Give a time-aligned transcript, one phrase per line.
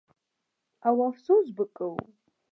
[0.87, 1.97] او افسوس به کوو.